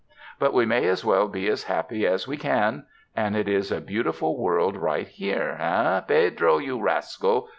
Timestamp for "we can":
2.27-2.87